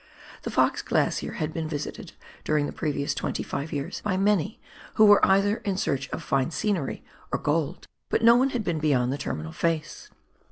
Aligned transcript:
The 0.41 0.49
Fox 0.49 0.81
Glacier 0.81 1.33
had 1.33 1.53
been 1.53 1.67
visited 1.67 2.13
during 2.43 2.65
the 2.65 2.71
previous 2.71 3.13
twenty 3.13 3.43
five 3.43 3.71
years 3.71 4.01
by 4.01 4.17
many 4.17 4.59
who 4.95 5.05
were 5.05 5.23
either 5.23 5.57
in 5.57 5.77
search 5.77 6.09
of 6.09 6.23
fine 6.23 6.49
scenery 6.49 7.03
or 7.31 7.37
gold, 7.37 7.85
but 8.09 8.23
no 8.23 8.35
one 8.35 8.49
had 8.49 8.63
been 8.63 8.79
beyond 8.79 9.13
the 9.13 9.19
terminal 9.19 9.51
face. 9.51 10.09